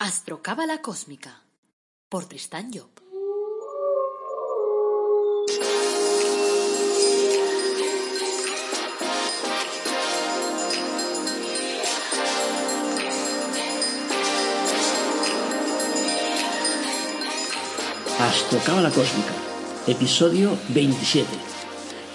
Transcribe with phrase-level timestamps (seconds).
[0.00, 1.42] Astrocábala Cósmica
[2.08, 2.88] por Tristán Job.
[18.20, 19.32] Astrocábala Cósmica,
[19.88, 21.26] episodio 27.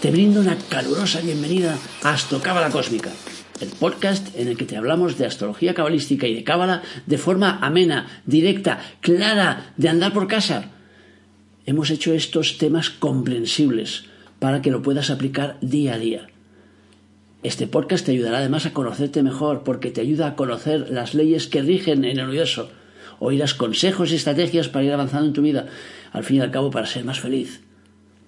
[0.02, 3.11] Te brindo una calurosa bienvenida a Astrocábala Cósmica,
[3.61, 7.59] el podcast en el que te hablamos de astrología cabalística y de cábala de forma
[7.61, 10.71] amena, directa, clara, de andar por casa.
[11.65, 14.05] Hemos hecho estos temas comprensibles
[14.39, 16.28] para que lo puedas aplicar día a día.
[17.43, 21.47] Este podcast te ayudará además a conocerte mejor porque te ayuda a conocer las leyes
[21.47, 22.71] que rigen en el universo.
[23.20, 25.67] Oirás consejos y estrategias para ir avanzando en tu vida,
[26.11, 27.61] al fin y al cabo para ser más feliz.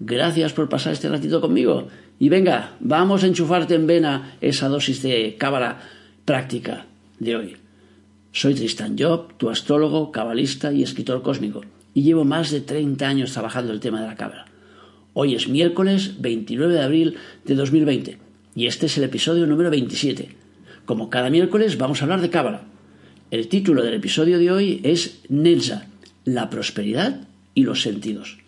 [0.00, 1.88] Gracias por pasar este ratito conmigo.
[2.18, 5.80] Y venga, vamos a enchufarte en vena esa dosis de cábala
[6.24, 6.86] práctica
[7.18, 7.56] de hoy.
[8.32, 11.62] Soy Tristan Job, tu astrólogo, cabalista y escritor cósmico,
[11.94, 14.46] y llevo más de 30 años trabajando el tema de la cábala.
[15.12, 18.18] Hoy es miércoles 29 de abril de 2020
[18.54, 20.28] y este es el episodio número 27.
[20.84, 22.62] Como cada miércoles vamos a hablar de cábala.
[23.30, 25.86] El título del episodio de hoy es Nelsa,
[26.24, 28.38] la prosperidad y los sentidos.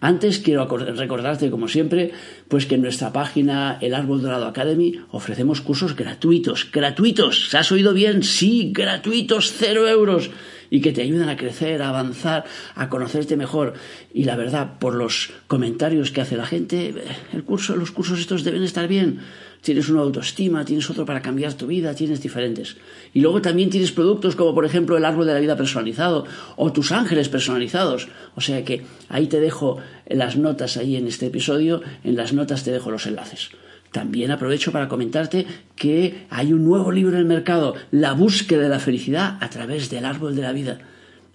[0.00, 2.12] Antes quiero recordarte, como siempre,
[2.48, 7.70] pues que en nuestra página El Árbol Dorado Academy ofrecemos cursos gratuitos, gratuitos, ¿se has
[7.70, 8.22] oído bien?
[8.22, 10.30] Sí, gratuitos, cero euros,
[10.70, 13.74] y que te ayudan a crecer, a avanzar, a conocerte mejor.
[14.14, 16.94] Y la verdad, por los comentarios que hace la gente,
[17.32, 19.20] el curso, los cursos estos deben estar bien
[19.60, 22.76] tienes una autoestima, tienes otro para cambiar tu vida, tienes diferentes.
[23.12, 26.24] Y luego también tienes productos como por ejemplo el árbol de la vida personalizado
[26.56, 28.08] o tus ángeles personalizados.
[28.34, 32.64] O sea que ahí te dejo las notas ahí en este episodio, en las notas
[32.64, 33.50] te dejo los enlaces.
[33.92, 38.68] También aprovecho para comentarte que hay un nuevo libro en el mercado, La búsqueda de
[38.68, 40.78] la felicidad a través del árbol de la vida.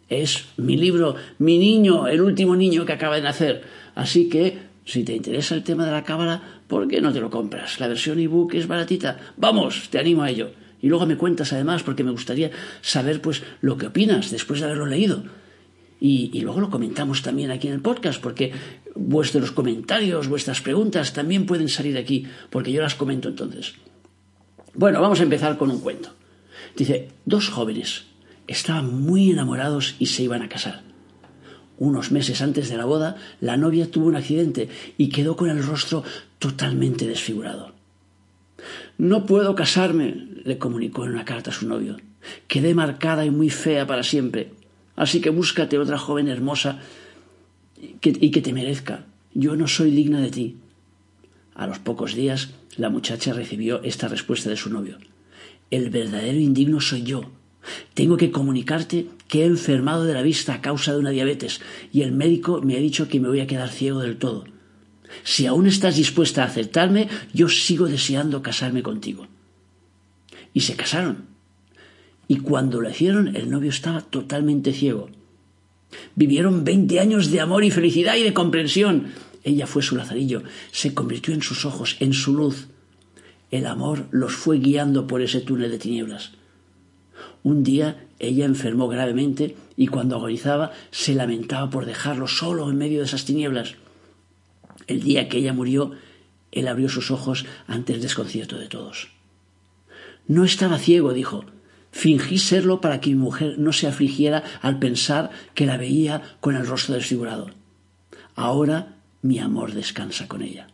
[0.08, 3.64] Es mi libro, mi niño, el último niño que acaba de nacer.
[3.96, 7.30] Así que si te interesa el tema de la cábala, ¿por qué no te lo
[7.30, 7.80] compras?
[7.80, 9.18] La versión ebook es baratita.
[9.36, 10.52] Vamos, te animo a ello.
[10.82, 12.52] Y luego me cuentas además, porque me gustaría
[12.82, 15.24] saber pues lo que opinas después de haberlo leído.
[16.00, 18.52] Y, luego lo comentamos también aquí en el podcast, porque
[18.96, 23.76] vuestros comentarios, vuestras preguntas también pueden salir aquí, porque yo las comento entonces.
[24.74, 26.10] Bueno, vamos a empezar con un cuento.
[26.76, 28.06] Dice, dos jóvenes
[28.48, 30.84] estaban muy enamorados y se iban a casar.
[31.78, 35.64] Unos meses antes de la boda, la novia tuvo un accidente y quedó con el
[35.64, 36.04] rostro
[36.40, 37.74] totalmente desfigurado.
[38.98, 41.98] No puedo casarme, le comunicó en una carta a su novio.
[42.48, 44.54] Quedé marcada y muy fea para siempre.
[44.96, 46.80] Así que búscate otra joven hermosa
[47.82, 49.06] y que te merezca.
[49.34, 50.58] Yo no soy digna de ti.
[51.54, 54.98] A los pocos días, la muchacha recibió esta respuesta de su novio.
[55.72, 57.32] El verdadero indigno soy yo.
[57.94, 62.02] Tengo que comunicarte que he enfermado de la vista a causa de una diabetes y
[62.02, 64.46] el médico me ha dicho que me voy a quedar ciego del todo.
[65.24, 69.28] Si aún estás dispuesta a aceptarme, yo sigo deseando casarme contigo.
[70.54, 71.35] Y se casaron.
[72.28, 75.10] Y cuando lo hicieron, el novio estaba totalmente ciego.
[76.16, 79.08] Vivieron veinte años de amor y felicidad y de comprensión.
[79.44, 82.68] Ella fue su lazarillo, se convirtió en sus ojos, en su luz.
[83.52, 86.32] El amor los fue guiando por ese túnel de tinieblas.
[87.44, 93.00] Un día ella enfermó gravemente y cuando agonizaba se lamentaba por dejarlo solo en medio
[93.00, 93.76] de esas tinieblas.
[94.88, 95.92] El día que ella murió,
[96.52, 99.10] él abrió sus ojos ante el desconcierto de todos.
[100.28, 101.46] No estaba ciego, dijo.
[101.96, 106.58] Fingí serlo para que mi mujer no se afligiera al pensar que la veía con
[106.58, 107.52] el rostro desfigurado.
[108.36, 110.68] Ahora mi amor descansa con ella.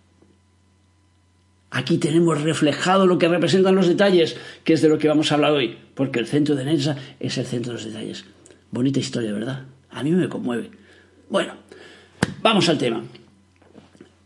[1.70, 5.36] Aquí tenemos reflejado lo que representan los detalles, que es de lo que vamos a
[5.36, 8.26] hablar hoy, porque el centro de Nelsa es el centro de los detalles.
[8.72, 9.66] Bonita historia, ¿verdad?
[9.92, 10.72] A mí me conmueve.
[11.30, 11.54] Bueno,
[12.42, 13.04] vamos al tema.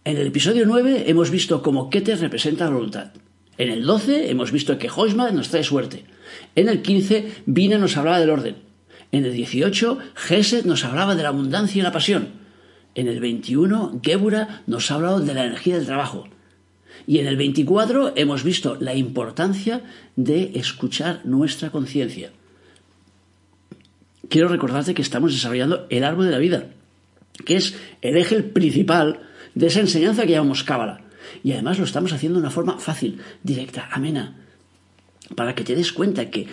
[0.06, 3.12] En el episodio 9 hemos visto cómo Keter representa la voluntad.
[3.58, 6.15] En el 12 hemos visto que Hoisma nos trae suerte.
[6.56, 8.56] En el 15 Vina nos hablaba del orden.
[9.12, 12.30] En el 18 Geset nos hablaba de la abundancia y la pasión.
[12.96, 16.28] En el 21 Gebura nos ha hablado de la energía del trabajo.
[17.08, 19.82] Y en el 24 hemos visto la importancia
[20.16, 22.32] de escuchar nuestra conciencia.
[24.30, 26.68] Quiero recordarte que estamos desarrollando el árbol de la vida,
[27.46, 29.20] que es el eje principal
[29.54, 31.02] de esa enseñanza que llamamos Cábala.
[31.44, 34.45] Y además lo estamos haciendo de una forma fácil, directa, amena,
[35.36, 36.48] para que te des cuenta que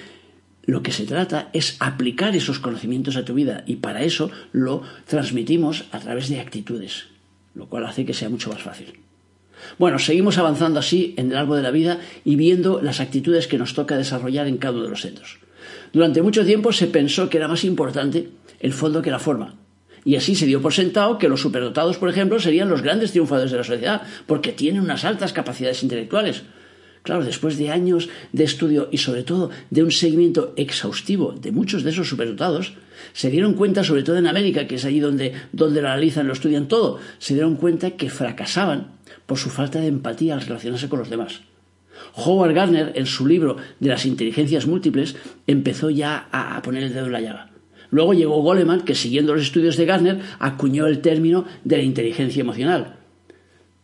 [0.65, 4.83] lo que se trata es aplicar esos conocimientos a tu vida y para eso lo
[5.07, 7.09] transmitimos a través de actitudes,
[7.55, 9.01] lo cual hace que sea mucho más fácil.
[9.79, 13.59] Bueno, seguimos avanzando así en el árbol de la vida y viendo las actitudes que
[13.59, 15.39] nos toca desarrollar en cada uno de los centros.
[15.93, 18.31] Durante mucho tiempo se pensó que era más importante
[18.61, 19.57] el fondo que la forma.
[20.05, 23.53] Y así se dio por sentado que los superdotados, por ejemplo, serían los grandes triunfadores
[23.53, 26.43] de la sociedad, porque tienen unas altas capacidades intelectuales.
[27.03, 31.83] Claro, después de años de estudio y sobre todo de un seguimiento exhaustivo de muchos
[31.83, 32.75] de esos superdotados,
[33.13, 36.33] se dieron cuenta, sobre todo en América, que es allí donde, donde lo analizan, lo
[36.33, 38.93] estudian todo, se dieron cuenta que fracasaban
[39.27, 41.41] por su falta de empatía al relacionarse con los demás.
[42.15, 45.17] Howard Gardner, en su libro de las inteligencias múltiples,
[45.47, 47.51] empezó ya a poner el dedo en la llaga.
[47.91, 52.41] Luego llegó Goleman, que siguiendo los estudios de Gardner, acuñó el término de la inteligencia
[52.41, 52.97] emocional.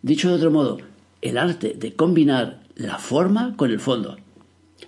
[0.03, 0.79] Dicho de otro modo,
[1.21, 4.17] el arte de combinar la forma con el fondo.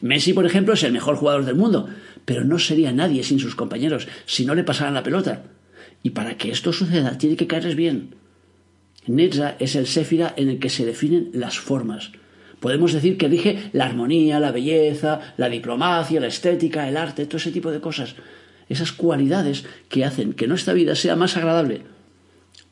[0.00, 1.88] Messi, por ejemplo, es el mejor jugador del mundo,
[2.24, 5.42] pero no sería nadie sin sus compañeros si no le pasaran la pelota.
[6.02, 8.14] Y para que esto suceda, tiene que caerles bien.
[9.06, 12.12] Netza es el séfira en el que se definen las formas.
[12.60, 17.38] Podemos decir que rige la armonía, la belleza, la diplomacia, la estética, el arte, todo
[17.38, 18.14] ese tipo de cosas.
[18.68, 21.82] Esas cualidades que hacen que nuestra vida sea más agradable.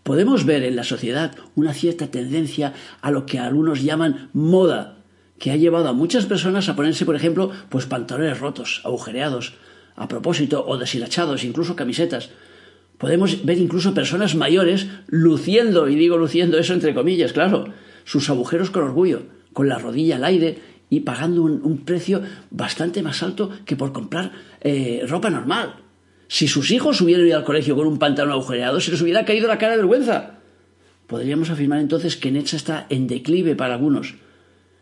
[0.04, 4.97] Podemos ver en la sociedad una cierta tendencia a lo que algunos llaman moda,
[5.38, 9.54] que ha llevado a muchas personas a ponerse, por ejemplo, pues pantalones rotos, agujereados,
[9.94, 12.30] a propósito, o deshilachados, incluso camisetas.
[12.98, 17.66] Podemos ver incluso personas mayores luciendo, y digo luciendo eso entre comillas, claro,
[18.04, 20.58] sus agujeros con orgullo, con la rodilla al aire
[20.90, 25.76] y pagando un, precio bastante más alto que por comprar eh, ropa normal.
[26.26, 29.48] Si sus hijos hubieran ido al colegio con un pantalón agujereado, se les hubiera caído
[29.48, 30.40] la cara de vergüenza.
[31.06, 34.14] Podríamos afirmar entonces que Necha está en declive para algunos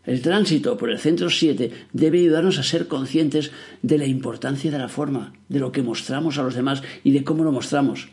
[0.07, 3.51] el tránsito por el centro 7 debe ayudarnos a ser conscientes
[3.81, 7.23] de la importancia de la forma, de lo que mostramos a los demás y de
[7.23, 8.07] cómo lo mostramos.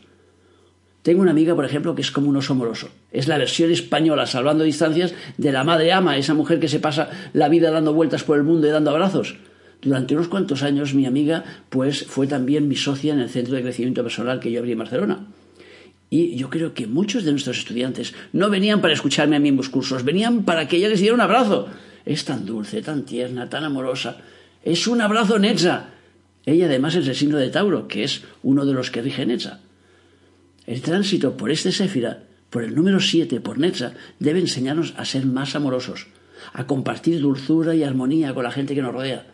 [1.01, 2.89] Tengo una amiga, por ejemplo, que es como un oso moroso.
[3.11, 7.09] Es la versión española, salvando distancias, de la madre ama, esa mujer que se pasa
[7.31, 9.37] la vida dando vueltas por el mundo y dando abrazos.
[9.81, 13.61] Durante unos cuantos años mi amiga pues fue también mi socia en el centro de
[13.61, 15.27] crecimiento personal que yo abrí en Barcelona.
[16.09, 19.57] Y yo creo que muchos de nuestros estudiantes no venían para escucharme a mí en
[19.57, 21.67] mis cursos, venían para que ella les diera un abrazo.
[22.05, 24.17] Es tan dulce, tan tierna, tan amorosa.
[24.63, 25.87] Es un abrazo Netza.
[26.45, 29.59] Ella además es el signo de Tauro, que es uno de los que rige Netza.
[30.67, 35.25] El tránsito por este Séfira, por el número 7, por Netza, debe enseñarnos a ser
[35.25, 36.07] más amorosos,
[36.53, 39.27] a compartir dulzura y armonía con la gente que nos rodea.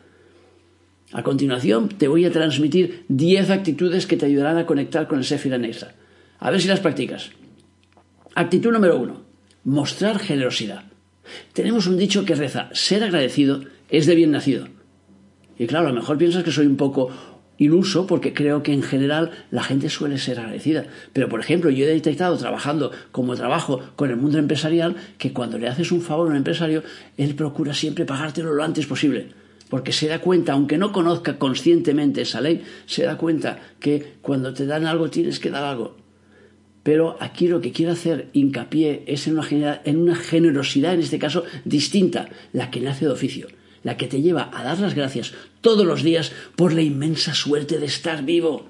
[1.13, 5.25] A continuación te voy a transmitir 10 actitudes que te ayudarán a conectar con el
[5.25, 5.93] Séfira Netza.
[6.39, 7.31] A ver si las practicas.
[8.33, 9.21] Actitud número uno.
[9.65, 10.90] Mostrar generosidad.
[11.53, 14.67] Tenemos un dicho que reza, ser agradecido es de bien nacido.
[15.57, 17.11] Y claro, a lo mejor piensas que soy un poco
[17.61, 20.85] iluso porque creo que en general la gente suele ser agradecida.
[21.13, 25.59] Pero, por ejemplo, yo he detectado trabajando como trabajo con el mundo empresarial que cuando
[25.59, 26.83] le haces un favor a un empresario,
[27.17, 29.27] él procura siempre pagártelo lo antes posible.
[29.69, 34.53] Porque se da cuenta, aunque no conozca conscientemente esa ley, se da cuenta que cuando
[34.55, 36.00] te dan algo tienes que dar algo.
[36.83, 41.19] Pero aquí lo que quiero hacer hincapié es en una, en una generosidad, en este
[41.19, 43.47] caso, distinta, la que nace de oficio,
[43.83, 47.77] la que te lleva a dar las gracias todos los días por la inmensa suerte
[47.77, 48.65] de estar vivo.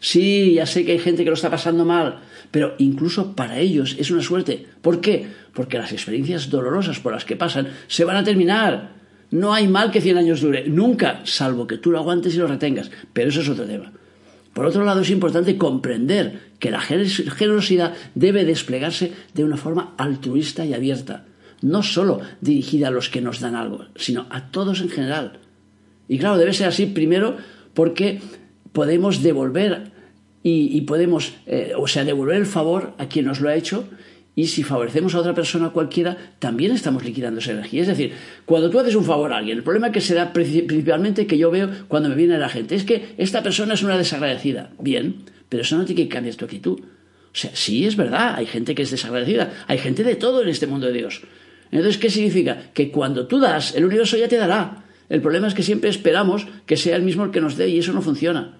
[0.00, 2.20] Sí, ya sé que hay gente que lo está pasando mal,
[2.50, 4.66] pero incluso para ellos es una suerte.
[4.80, 5.26] ¿Por qué?
[5.52, 8.94] Porque las experiencias dolorosas por las que pasan se van a terminar.
[9.30, 12.46] No hay mal que cien años dure, nunca, salvo que tú lo aguantes y lo
[12.46, 12.90] retengas.
[13.12, 13.92] Pero eso es otro tema.
[14.52, 20.64] Por otro lado, es importante comprender que la generosidad debe desplegarse de una forma altruista
[20.64, 21.24] y abierta,
[21.62, 25.40] no solo dirigida a los que nos dan algo, sino a todos en general.
[26.08, 27.36] Y claro, debe ser así primero
[27.72, 28.20] porque
[28.72, 29.92] podemos devolver
[30.44, 33.88] y, podemos, eh, o sea, devolver el favor a quien nos lo ha hecho
[34.34, 37.82] y si favorecemos a otra persona cualquiera, también estamos liquidando esa energía.
[37.82, 38.12] Es decir,
[38.46, 41.50] cuando tú haces un favor a alguien, el problema que se da principalmente que yo
[41.50, 44.70] veo cuando me viene la gente es que esta persona es una desagradecida.
[44.78, 45.16] Bien,
[45.48, 46.80] pero eso no tiene que cambiar tu actitud.
[46.80, 50.48] O sea, sí es verdad, hay gente que es desagradecida, hay gente de todo en
[50.48, 51.22] este mundo de Dios.
[51.70, 52.70] Entonces, ¿qué significa?
[52.72, 54.84] Que cuando tú das, el universo ya te dará.
[55.08, 57.78] El problema es que siempre esperamos que sea el mismo el que nos dé y
[57.78, 58.56] eso no funciona.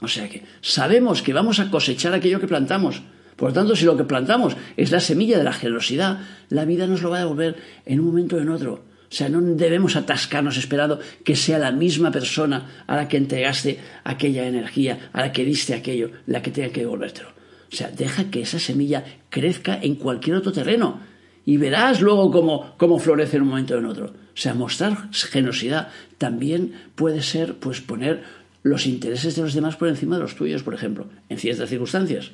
[0.00, 3.02] O sea que sabemos que vamos a cosechar aquello que plantamos.
[3.40, 6.20] Por tanto, si lo que plantamos es la semilla de la generosidad,
[6.50, 7.56] la vida nos lo va a devolver
[7.86, 8.74] en un momento o en otro.
[8.74, 13.80] O sea, no debemos atascarnos esperando que sea la misma persona a la que entregaste
[14.04, 17.30] aquella energía, a la que diste aquello, la que tenga que devolvértelo.
[17.30, 21.00] O sea, deja que esa semilla crezca en cualquier otro terreno
[21.46, 24.04] y verás luego cómo, cómo florece en un momento o en otro.
[24.08, 28.22] O sea, mostrar generosidad también puede ser pues poner
[28.62, 32.32] los intereses de los demás por encima de los tuyos, por ejemplo, en ciertas circunstancias.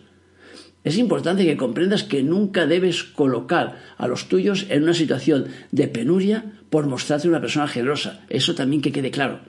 [0.86, 5.88] Es importante que comprendas que nunca debes colocar a los tuyos en una situación de
[5.88, 8.20] penuria por mostrarte una persona generosa.
[8.28, 9.40] Eso también que quede claro.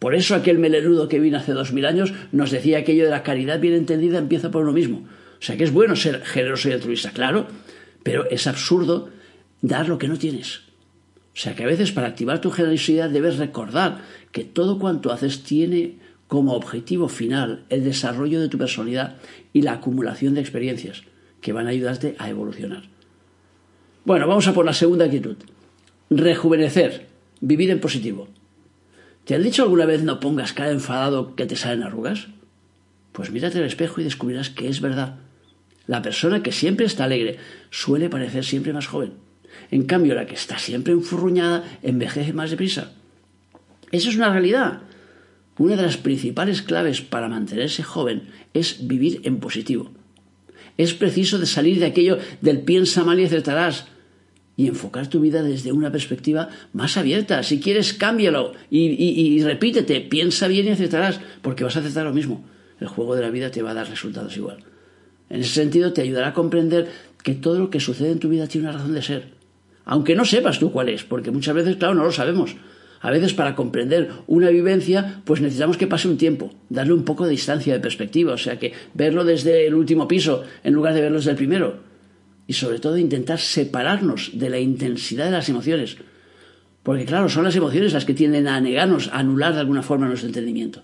[0.00, 3.22] Por eso aquel melenudo que vino hace dos mil años nos decía aquello de la
[3.22, 5.06] caridad bien entendida empieza por uno mismo.
[5.38, 7.46] O sea que es bueno ser generoso y altruista, claro,
[8.02, 9.10] pero es absurdo
[9.62, 10.62] dar lo que no tienes.
[11.34, 14.00] O sea que a veces para activar tu generosidad debes recordar
[14.32, 19.16] que todo cuanto haces tiene como objetivo final el desarrollo de tu personalidad
[19.52, 21.02] y la acumulación de experiencias
[21.40, 22.84] que van a ayudarte a evolucionar.
[24.04, 25.36] Bueno, vamos a por la segunda actitud.
[26.10, 27.06] Rejuvenecer,
[27.40, 28.28] vivir en positivo.
[29.24, 32.28] ¿Te han dicho alguna vez no pongas cara enfadado que te salen arrugas?
[33.12, 35.16] Pues mírate al espejo y descubrirás que es verdad.
[35.86, 37.38] La persona que siempre está alegre
[37.70, 39.14] suele parecer siempre más joven.
[39.70, 42.92] En cambio, la que está siempre enfurruñada envejece más deprisa.
[43.92, 44.82] Eso es una realidad.
[45.58, 49.92] Una de las principales claves para mantenerse joven es vivir en positivo.
[50.76, 53.86] Es preciso de salir de aquello del piensa mal y acertarás
[54.56, 57.42] y enfocar tu vida desde una perspectiva más abierta.
[57.42, 62.44] Si quieres, cámbialo y, repítete, piensa bien y acertarás, porque vas a acertar lo mismo.
[62.80, 64.58] El juego de la vida te va a dar resultados igual.
[65.30, 66.90] En ese sentido, te ayudará a comprender
[67.22, 69.44] que todo lo que sucede en tu vida tiene una razón de ser
[69.84, 72.56] aunque no sepas tú cuál es, porque muchas veces, claro, no lo sabemos.
[73.04, 77.26] A veces para comprender una vivencia, pues necesitamos que pase un tiempo, darle un poco
[77.26, 81.02] de distancia, de perspectiva, o sea que verlo desde el último piso en lugar de
[81.02, 81.80] verlo desde el primero.
[82.46, 85.98] Y sobre todo intentar separarnos de la intensidad de las emociones.
[86.82, 90.06] Porque claro, son las emociones las que tienden a negarnos, a anular de alguna forma
[90.06, 90.80] nuestro entendimiento.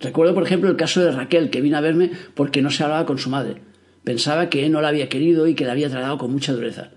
[0.00, 3.06] Recuerdo, por ejemplo, el caso de Raquel, que vino a verme porque no se hablaba
[3.06, 3.62] con su madre.
[4.04, 6.90] Pensaba que él no la había querido y que la había tratado con mucha dureza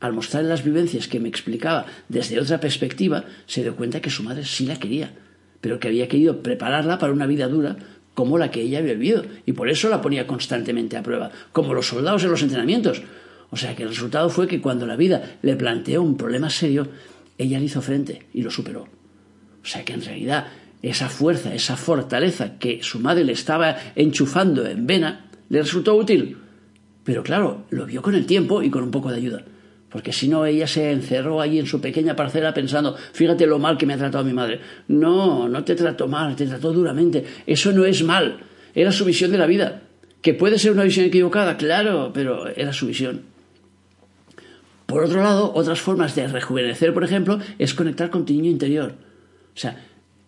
[0.00, 4.22] al mostrar las vivencias que me explicaba desde otra perspectiva, se dio cuenta que su
[4.22, 5.12] madre sí la quería,
[5.60, 7.76] pero que había querido prepararla para una vida dura
[8.14, 11.74] como la que ella había vivido, y por eso la ponía constantemente a prueba, como
[11.74, 13.02] los soldados en los entrenamientos.
[13.50, 16.88] O sea que el resultado fue que cuando la vida le planteó un problema serio,
[17.38, 18.82] ella le hizo frente y lo superó.
[18.82, 20.46] O sea que en realidad
[20.82, 26.36] esa fuerza, esa fortaleza que su madre le estaba enchufando en vena, le resultó útil.
[27.02, 29.44] Pero claro, lo vio con el tiempo y con un poco de ayuda
[29.94, 33.78] porque si no ella se encerró allí en su pequeña parcela pensando, fíjate lo mal
[33.78, 34.58] que me ha tratado mi madre.
[34.88, 37.24] No, no te trató mal, te trató duramente.
[37.46, 38.38] Eso no es mal,
[38.74, 39.82] era su visión de la vida.
[40.20, 43.22] Que puede ser una visión equivocada, claro, pero era su visión.
[44.86, 48.96] Por otro lado, otras formas de rejuvenecer, por ejemplo, es conectar con tu niño interior.
[49.54, 49.80] O sea,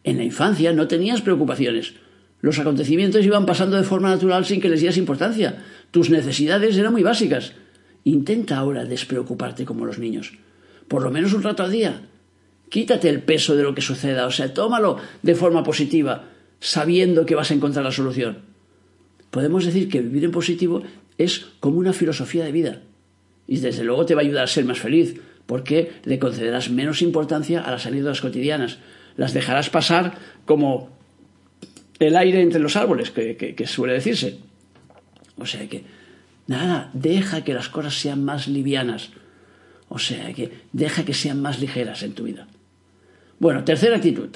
[0.04, 1.94] en la infancia no tenías preocupaciones.
[2.40, 5.64] Los acontecimientos iban pasando de forma natural sin que les dieras importancia.
[5.90, 7.52] Tus necesidades eran muy básicas.
[8.06, 10.32] Intenta ahora despreocuparte como los niños.
[10.86, 12.02] Por lo menos un rato al día.
[12.68, 16.26] Quítate el peso de lo que suceda, o sea, tómalo de forma positiva,
[16.60, 18.42] sabiendo que vas a encontrar la solución.
[19.32, 20.84] Podemos decir que vivir en positivo
[21.18, 22.82] es como una filosofía de vida.
[23.48, 27.02] Y desde luego te va a ayudar a ser más feliz, porque le concederás menos
[27.02, 28.78] importancia a las anécdotas cotidianas.
[29.16, 30.96] Las dejarás pasar como
[31.98, 34.38] el aire entre los árboles, que, que suele decirse.
[35.38, 35.95] O sea que
[36.46, 39.10] Nada, deja que las cosas sean más livianas.
[39.88, 42.46] O sea, que deja que sean más ligeras en tu vida.
[43.38, 44.30] Bueno, tercera actitud.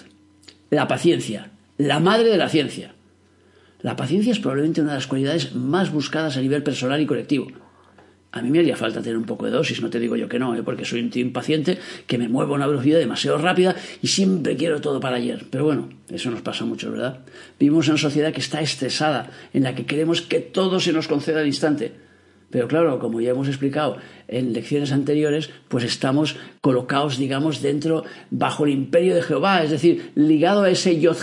[0.71, 1.51] La paciencia.
[1.79, 2.95] La madre de la ciencia.
[3.81, 7.49] La paciencia es probablemente una de las cualidades más buscadas a nivel personal y colectivo.
[8.33, 10.39] A mí me haría falta tener un poco de dosis, no te digo yo que
[10.39, 10.63] no, ¿eh?
[10.63, 14.57] porque soy un tío impaciente que me muevo a una velocidad demasiado rápida y siempre
[14.57, 15.47] quiero todo para ayer.
[15.51, 17.21] Pero bueno, eso nos pasa mucho, ¿verdad?
[17.59, 21.09] Vivimos en una sociedad que está estresada, en la que queremos que todo se nos
[21.09, 21.93] conceda al instante.
[22.51, 23.97] Pero claro, como ya hemos explicado
[24.29, 30.13] en lecciones anteriores, pues estamos colocados, digamos, dentro, bajo el imperio de Jehová, es decir,
[30.15, 31.17] ligado a ese Yod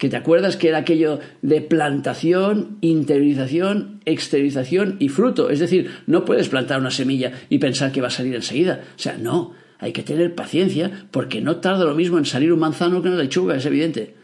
[0.00, 5.50] que te acuerdas que era aquello de plantación, interiorización, exteriorización y fruto.
[5.50, 8.80] Es decir, no puedes plantar una semilla y pensar que va a salir enseguida.
[8.96, 12.60] O sea, no, hay que tener paciencia porque no tarda lo mismo en salir un
[12.60, 14.14] manzano que una lechuga, es evidente.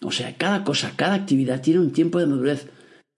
[0.00, 2.68] O sea, cada cosa, cada actividad tiene un tiempo de madurez.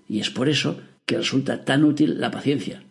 [0.08, 2.82] Y es por eso que resulta tan útil la paciencia.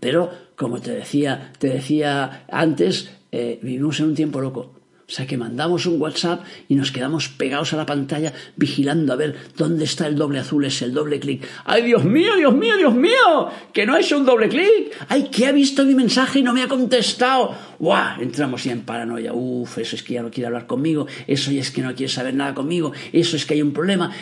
[0.00, 4.79] Pero, como te decía, te decía antes, eh, vivimos en un tiempo loco.
[5.10, 9.16] O sea que mandamos un WhatsApp y nos quedamos pegados a la pantalla vigilando a
[9.16, 11.44] ver dónde está el doble azul, es el doble clic.
[11.64, 13.48] ¡Ay, Dios mío, Dios mío, Dios mío!
[13.72, 14.94] ¡Que no hecho un doble clic!
[15.08, 17.56] ¡Ay, que ha visto mi mensaje y no me ha contestado!
[17.80, 18.20] ¡Guau!
[18.20, 19.32] Entramos ya en paranoia.
[19.32, 22.34] Uf, eso es que ya no quiere hablar conmigo, eso es que no quiere saber
[22.34, 24.12] nada conmigo, eso es que hay un problema.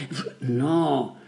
[0.41, 1.19] No.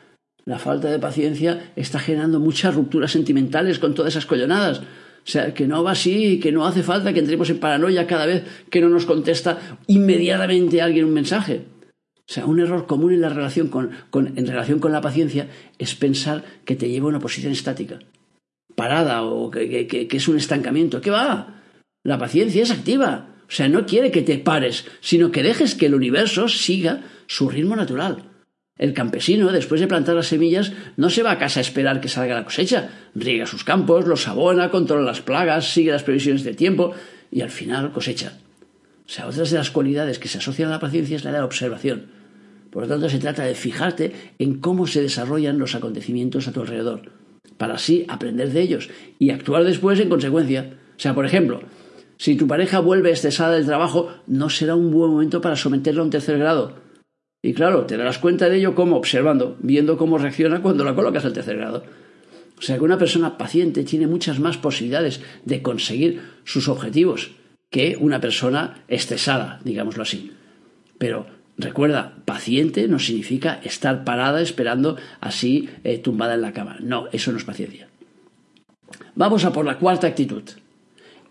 [0.46, 4.80] La falta de paciencia está generando muchas rupturas sentimentales con todas esas collonadas.
[5.24, 8.26] O sea, que no va así, que no hace falta que entremos en paranoia cada
[8.26, 11.66] vez que no nos contesta inmediatamente alguien un mensaje.
[11.84, 15.48] O sea, un error común en la relación con, en relación con la paciencia
[15.78, 17.98] es pensar que te lleva a una posición estática,
[18.76, 21.00] parada o que, que es un estancamiento.
[21.00, 21.62] ¿Qué va?
[22.04, 23.30] La paciencia es activa.
[23.48, 27.48] O sea, no quiere que te pares, sino que dejes que el universo siga su
[27.48, 28.29] ritmo natural.
[28.80, 32.08] El campesino, después de plantar las semillas, no se va a casa a esperar que
[32.08, 32.88] salga la cosecha.
[33.14, 36.94] Riega sus campos, los abona, controla las plagas, sigue las previsiones de tiempo
[37.30, 38.38] y al final cosecha.
[39.04, 41.40] O sea, otras de las cualidades que se asocian a la paciencia es la de
[41.40, 42.06] la observación.
[42.70, 46.62] Por lo tanto, se trata de fijarte en cómo se desarrollan los acontecimientos a tu
[46.62, 47.02] alrededor,
[47.58, 50.70] para así aprender de ellos y actuar después en consecuencia.
[50.96, 51.60] O sea, por ejemplo,
[52.16, 56.04] si tu pareja vuelve estresada del trabajo, no será un buen momento para someterla a
[56.04, 56.88] un tercer grado.
[57.42, 61.24] Y claro, te darás cuenta de ello como observando, viendo cómo reacciona cuando la colocas
[61.24, 61.84] al tercer grado.
[62.58, 67.30] O sea que una persona paciente tiene muchas más posibilidades de conseguir sus objetivos
[67.70, 70.32] que una persona estresada, digámoslo así.
[70.98, 76.76] Pero recuerda, paciente no significa estar parada esperando así eh, tumbada en la cama.
[76.80, 77.88] No, eso no es paciencia.
[79.14, 80.42] Vamos a por la cuarta actitud.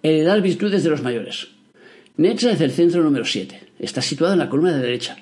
[0.02, 1.50] Heredar virtudes de los mayores.
[2.18, 3.68] Necha es el centro número 7.
[3.78, 5.18] Está situado en la columna de derecha,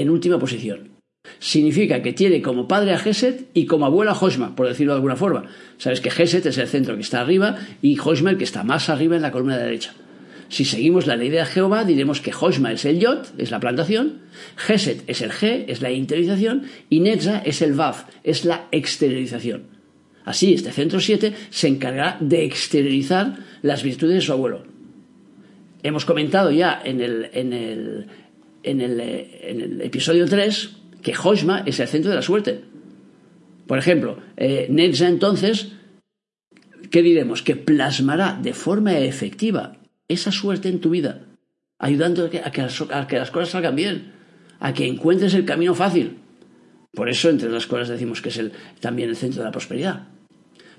[0.00, 0.90] en última posición.
[1.38, 4.96] Significa que tiene como padre a Geset y como abuela a Hoshma, por decirlo de
[4.96, 5.44] alguna forma.
[5.78, 8.88] Sabes que Geset es el centro que está arriba y Hoshma el que está más
[8.88, 9.94] arriba en la columna de derecha.
[10.48, 14.22] Si seguimos la ley de Jehová, diremos que Hoshma es el Yot, es la plantación,
[14.56, 19.68] Geset es el G, es la interiorización, y Netza es el Vav, es la exteriorización.
[20.24, 24.64] Así, este centro 7 se encargará de exteriorizar las virtudes de su abuelo.
[25.82, 28.06] Hemos comentado ya en el, en el,
[28.62, 30.70] en el, episodio 3
[31.02, 32.60] que Hoshma es el centro de la suerte.
[33.66, 35.72] Por ejemplo, eh, entonces,
[36.90, 37.42] ¿qué diremos?
[37.42, 39.76] Que plasmará de forma efectiva
[40.08, 41.26] esa suerte en tu vida,
[41.78, 42.62] ayudando a que,
[43.16, 44.12] las, cosas salgan bien,
[44.58, 46.18] a que encuentres el camino fácil.
[46.92, 50.08] Por eso, entre las cosas, decimos que es el, también el centro de la prosperidad.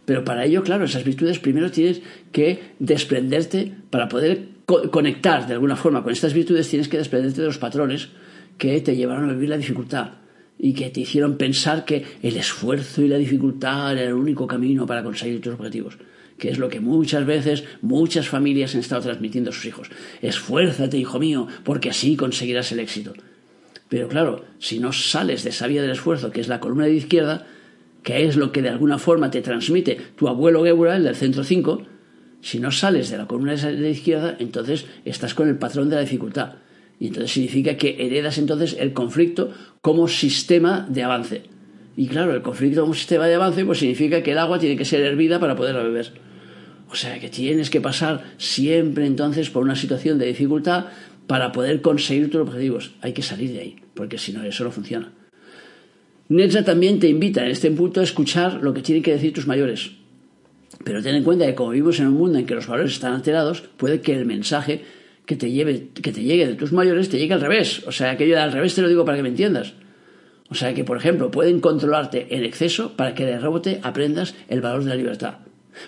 [0.03, 2.01] Pero para ello, claro, esas virtudes primero tienes
[2.33, 4.49] que desprenderte, para poder
[4.89, 8.09] conectar de alguna forma con estas virtudes, tienes que desprenderte de los patrones
[8.57, 10.11] que te llevaron a vivir la dificultad
[10.57, 14.85] y que te hicieron pensar que el esfuerzo y la dificultad era el único camino
[14.85, 15.97] para conseguir tus objetivos
[16.41, 19.91] que es lo que muchas veces muchas familias han estado transmitiendo a sus hijos.
[20.23, 23.13] Esfuérzate, hijo mío, porque así conseguirás el éxito.
[23.89, 26.95] Pero claro, si no sales de esa vía del esfuerzo, que es la columna de
[26.95, 27.45] izquierda,
[28.01, 31.43] que es lo que de alguna forma te transmite tu abuelo Geura, el del centro
[31.43, 31.83] 5,
[32.41, 36.01] si no sales de la columna de izquierda, entonces estás con el patrón de la
[36.01, 36.55] dificultad.
[36.99, 39.51] Y entonces significa que heredas entonces el conflicto
[39.81, 41.43] como sistema de avance.
[41.97, 44.85] Y claro, el conflicto como sistema de avance pues significa que el agua tiene que
[44.85, 46.11] ser hervida para poderla beber.
[46.91, 50.87] O sea que tienes que pasar siempre entonces por una situación de dificultad
[51.25, 52.91] para poder conseguir tus objetivos.
[53.01, 55.11] Hay que salir de ahí, porque si no, eso no funciona.
[56.27, 59.47] Netza también te invita en este punto a escuchar lo que tienen que decir tus
[59.47, 59.91] mayores.
[60.83, 63.13] Pero ten en cuenta que como vivimos en un mundo en que los valores están
[63.13, 64.83] alterados, puede que el mensaje
[65.25, 67.83] que te, lleve, que te llegue de tus mayores te llegue al revés.
[67.87, 69.73] O sea, que yo al revés te lo digo para que me entiendas.
[70.49, 74.61] O sea que, por ejemplo, pueden controlarte en exceso para que de rebote aprendas el
[74.61, 75.35] valor de la libertad.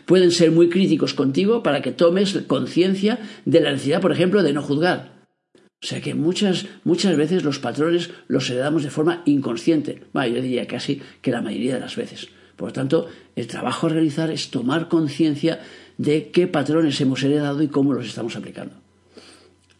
[0.05, 4.53] Pueden ser muy críticos contigo para que tomes conciencia de la necesidad, por ejemplo, de
[4.53, 5.25] no juzgar.
[5.55, 10.03] O sea que muchas, muchas veces los patrones los heredamos de forma inconsciente.
[10.13, 12.29] Bueno, yo diría casi que la mayoría de las veces.
[12.55, 15.61] Por lo tanto, el trabajo a realizar es tomar conciencia
[15.97, 18.75] de qué patrones hemos heredado y cómo los estamos aplicando.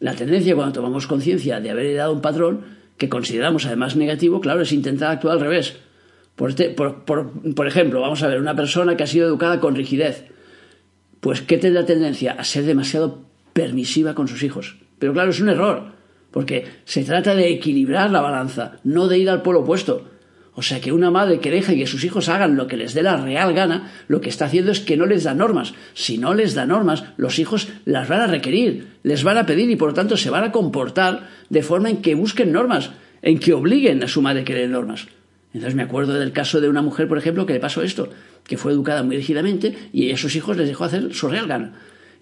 [0.00, 2.64] La tendencia cuando tomamos conciencia de haber heredado un patrón
[2.98, 5.76] que consideramos además negativo, claro, es intentar actuar al revés.
[6.36, 10.24] Este, por, ejemplo, vamos a ver, una persona que ha sido educada con rigidez,
[11.20, 12.32] pues ¿qué tendrá tendencia?
[12.32, 14.76] A ser demasiado permisiva con sus hijos.
[14.98, 15.92] Pero claro, es un error,
[16.30, 20.10] porque se trata de equilibrar la balanza, no de ir al polo opuesto.
[20.56, 23.02] O sea que una madre que deja que sus hijos hagan lo que les dé
[23.02, 25.74] la real gana, lo que está haciendo es que no les da normas.
[25.94, 29.68] Si no les da normas, los hijos las van a requerir, les van a pedir
[29.70, 33.40] y por lo tanto se van a comportar de forma en que busquen normas, en
[33.40, 35.08] que obliguen a su madre a querer normas.
[35.52, 38.08] Entonces me acuerdo del caso de una mujer, por ejemplo, que le pasó esto,
[38.44, 41.72] que fue educada muy rígidamente y a sus hijos les dejó hacer su real gana.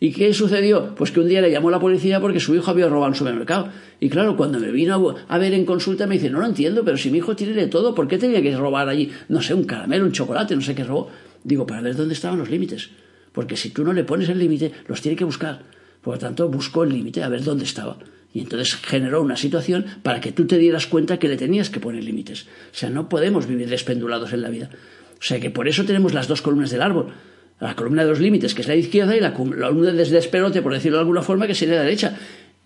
[0.02, 0.96] ¿Y qué sucedió?
[0.96, 3.68] Pues que un día le llamó la policía porque su hijo había robado un supermercado.
[4.00, 6.96] Y claro, cuando me vino a ver en consulta me dice, no lo entiendo, pero
[6.96, 9.62] si mi hijo tiene de todo, ¿por qué tenía que robar allí, no sé, un
[9.62, 11.08] caramelo, un chocolate, no sé qué robó?
[11.44, 12.90] Digo, para ver dónde estaban los límites.
[13.30, 15.62] Porque si tú no le pones el límite, los tiene que buscar.
[16.00, 17.96] Por lo tanto, buscó el límite a ver dónde estaba.
[18.34, 21.78] Y entonces generó una situación para que tú te dieras cuenta que le tenías que
[21.78, 22.48] poner límites.
[22.72, 24.68] O sea, no podemos vivir despendulados en la vida.
[25.20, 27.14] O sea que por eso tenemos las dos columnas del árbol.
[27.62, 30.72] La columna de los límites, que es la izquierda, y la columna de desperote, por
[30.72, 32.18] decirlo de alguna forma, que sería la derecha.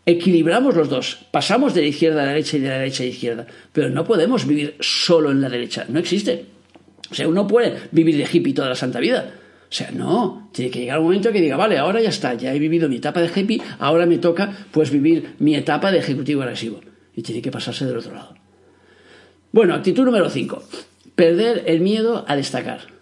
[0.06, 1.18] Equilibramos los dos.
[1.30, 3.46] Pasamos de la izquierda a la derecha y de la derecha a la izquierda.
[3.74, 5.84] Pero no podemos vivir solo en la derecha.
[5.90, 6.46] No existe.
[7.10, 9.34] O sea, uno puede vivir de hippie toda la santa vida.
[9.68, 12.54] O sea, no, tiene que llegar un momento que diga, vale, ahora ya está, ya
[12.54, 16.42] he vivido mi etapa de hippie, ahora me toca pues vivir mi etapa de ejecutivo
[16.42, 16.80] agresivo.
[17.14, 18.34] Y tiene que pasarse del otro lado.
[19.52, 20.62] Bueno, actitud número 5.
[21.14, 22.95] Perder el miedo a destacar.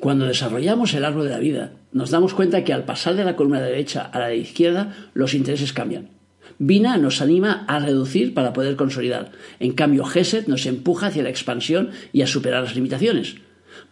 [0.00, 3.36] Cuando desarrollamos el árbol de la vida, nos damos cuenta que al pasar de la
[3.36, 6.08] columna derecha a la de izquierda, los intereses cambian.
[6.58, 9.32] Vina nos anima a reducir para poder consolidar.
[9.58, 13.36] En cambio, Geset nos empuja hacia la expansión y a superar las limitaciones.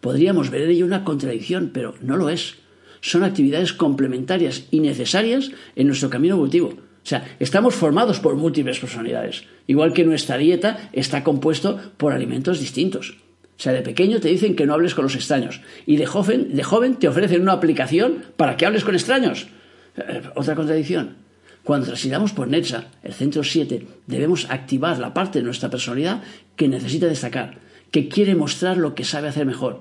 [0.00, 2.54] Podríamos ver en ello una contradicción, pero no lo es.
[3.02, 6.68] Son actividades complementarias y necesarias en nuestro camino evolutivo.
[6.68, 12.60] O sea, estamos formados por múltiples personalidades, igual que nuestra dieta está compuesto por alimentos
[12.60, 13.18] distintos.
[13.58, 16.54] O sea, de pequeño te dicen que no hables con los extraños y de joven,
[16.54, 19.48] de joven te ofrecen una aplicación para que hables con extraños.
[19.96, 21.16] Eh, otra contradicción.
[21.64, 26.22] Cuando transitamos por Netza, el centro 7, debemos activar la parte de nuestra personalidad
[26.54, 27.58] que necesita destacar,
[27.90, 29.80] que quiere mostrar lo que sabe hacer mejor,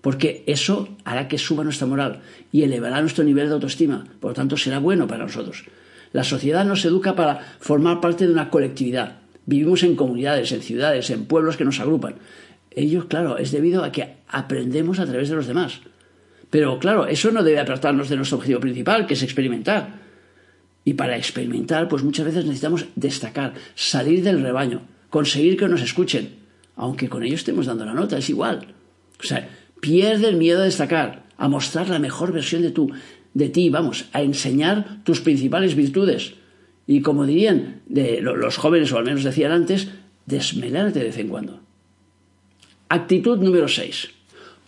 [0.00, 4.34] porque eso hará que suba nuestra moral y elevará nuestro nivel de autoestima, por lo
[4.34, 5.64] tanto será bueno para nosotros.
[6.12, 9.20] La sociedad nos educa para formar parte de una colectividad.
[9.46, 12.16] Vivimos en comunidades, en ciudades, en pueblos que nos agrupan.
[12.76, 15.80] Ello, claro, es debido a que aprendemos a través de los demás.
[16.50, 20.00] Pero claro, eso no debe apartarnos de nuestro objetivo principal, que es experimentar.
[20.84, 26.34] Y para experimentar, pues muchas veces necesitamos destacar, salir del rebaño, conseguir que nos escuchen,
[26.76, 28.74] aunque con ello estemos dando la nota, es igual.
[29.18, 29.48] O sea,
[29.80, 32.92] pierde el miedo a destacar, a mostrar la mejor versión de, tu,
[33.32, 36.34] de ti, vamos, a enseñar tus principales virtudes.
[36.86, 39.88] Y como dirían de los jóvenes, o al menos decían antes,
[40.26, 41.61] desmelarte de vez en cuando.
[42.92, 44.10] Actitud número 6.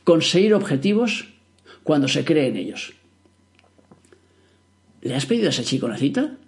[0.03, 1.29] Conseguir objetivos
[1.83, 2.95] cuando se cree en ellos.
[5.03, 6.39] ¿Le has pedido a ese chico una cita?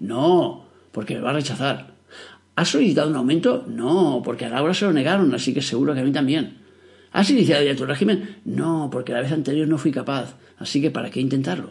[0.00, 1.94] No, porque me va a rechazar.
[2.56, 3.64] ¿Has solicitado un aumento?
[3.68, 6.58] No, porque a Laura se lo negaron, así que seguro que a mí también.
[7.12, 8.40] ¿Has iniciado ya tu régimen?
[8.44, 11.70] No, porque la vez anterior no fui capaz, así que ¿para qué intentarlo?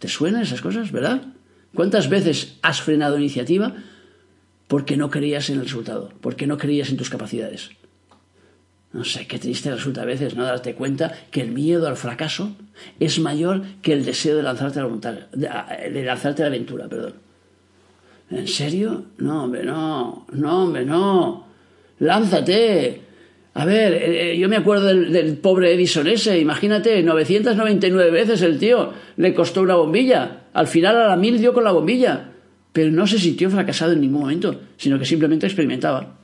[0.00, 1.22] ¿Te suenan esas cosas, verdad?
[1.74, 3.74] ¿Cuántas veces has frenado iniciativa
[4.66, 7.70] porque no creías en el resultado, porque no creías en tus capacidades?
[8.98, 12.56] No sé, qué triste resulta a veces no darte cuenta que el miedo al fracaso
[12.98, 14.88] es mayor que el deseo de lanzarte a
[15.34, 17.14] la, de lanzarte a la aventura, perdón.
[18.28, 19.04] ¿En serio?
[19.18, 20.26] No, hombre, no.
[20.32, 21.46] No, hombre, no.
[22.00, 23.00] Lánzate.
[23.54, 26.36] A ver, eh, eh, yo me acuerdo del, pobre Edison ese.
[26.40, 30.40] Imagínate, 999 veces el tío le costó una bombilla.
[30.52, 32.32] Al final a la mil dio con la bombilla.
[32.72, 36.17] Pero no se sintió fracasado en ningún momento, sino que simplemente experimentaba.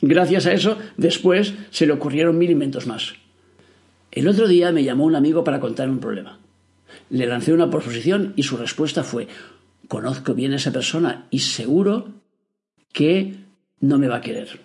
[0.00, 3.14] Gracias a eso, después se le ocurrieron mil inventos más.
[4.10, 6.38] El otro día me llamó un amigo para contarme un problema.
[7.10, 9.28] Le lancé una proposición y su respuesta fue
[9.88, 12.08] conozco bien a esa persona y seguro
[12.92, 13.34] que
[13.80, 14.60] no me va a querer.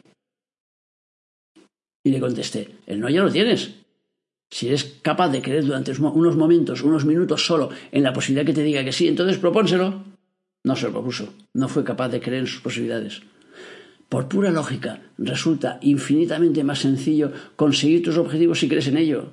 [2.04, 3.76] Y le contesté, el no ya lo tienes.
[4.50, 8.54] Si eres capaz de querer durante unos momentos, unos minutos solo, en la posibilidad que
[8.54, 10.04] te diga que sí, entonces propónselo.
[10.64, 13.22] No se lo propuso, no fue capaz de creer en sus posibilidades.
[14.12, 19.32] Por pura lógica, resulta infinitamente más sencillo conseguir tus objetivos si crees en ello.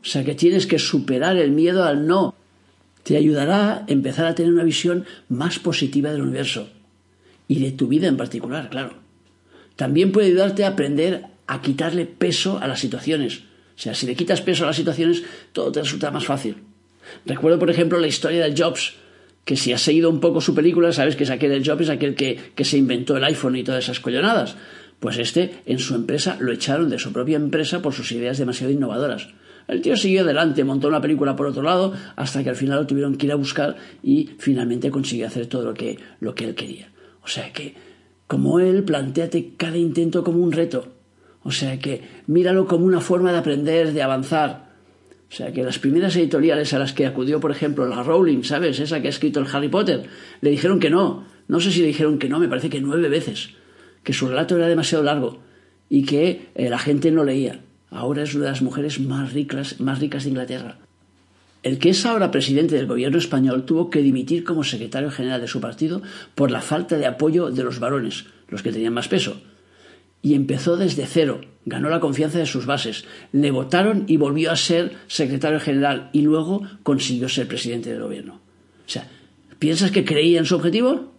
[0.00, 2.34] O sea que tienes que superar el miedo al no
[3.02, 6.70] te ayudará a empezar a tener una visión más positiva del universo
[7.46, 8.94] y de tu vida en particular, claro.
[9.76, 13.40] También puede ayudarte a aprender a quitarle peso a las situaciones.
[13.76, 16.56] O sea, si le quitas peso a las situaciones, todo te resulta más fácil.
[17.26, 18.94] Recuerdo, por ejemplo, la historia de Jobs,
[19.44, 21.90] que si has seguido un poco su película, sabes que es aquel de Jobs, es
[21.90, 24.56] aquel que, que se inventó el iPhone y todas esas collonadas.
[25.00, 28.72] Pues este, en su empresa, lo echaron de su propia empresa por sus ideas demasiado
[28.72, 29.28] innovadoras.
[29.66, 32.86] El tío siguió adelante, montó una película por otro lado, hasta que al final lo
[32.86, 36.54] tuvieron que ir a buscar y finalmente consiguió hacer todo lo que, lo que él
[36.54, 36.90] quería.
[37.22, 37.74] O sea que,
[38.26, 40.88] como él, planteate cada intento como un reto.
[41.42, 44.69] O sea que, míralo como una forma de aprender, de avanzar.
[45.30, 48.80] O sea que las primeras editoriales a las que acudió, por ejemplo, la Rowling, ¿sabes?
[48.80, 50.02] Esa que ha escrito el Harry Potter,
[50.40, 51.24] le dijeron que no.
[51.46, 53.50] No sé si le dijeron que no, me parece que nueve veces.
[54.02, 55.40] Que su relato era demasiado largo
[55.88, 57.60] y que eh, la gente no leía.
[57.90, 60.78] Ahora es una de las mujeres más ricas, más ricas de Inglaterra.
[61.62, 65.48] El que es ahora presidente del gobierno español tuvo que dimitir como secretario general de
[65.48, 66.00] su partido
[66.34, 69.40] por la falta de apoyo de los varones, los que tenían más peso.
[70.22, 74.56] Y empezó desde cero, ganó la confianza de sus bases, le votaron y volvió a
[74.56, 78.34] ser secretario general y luego consiguió ser presidente del gobierno.
[78.34, 79.08] O sea,
[79.58, 81.12] ¿piensas que creía en su objetivo?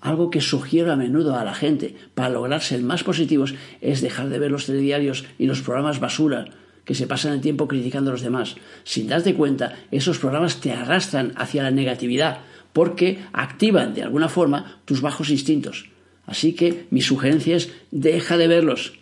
[0.00, 4.28] Algo que sugiero a menudo a la gente para lograr ser más positivos es dejar
[4.28, 6.46] de ver los telediarios y los programas basura
[6.84, 8.56] que se pasan el tiempo criticando a los demás.
[8.84, 12.40] Sin darte cuenta, esos programas te arrastran hacia la negatividad
[12.74, 15.88] porque activan de alguna forma tus bajos instintos.
[16.26, 18.94] Así que mi sugerencia es deja de verlos.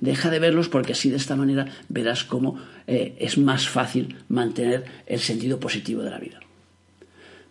[0.00, 4.84] Deja de verlos porque así de esta manera verás cómo eh, es más fácil mantener
[5.06, 6.40] el sentido positivo de la vida.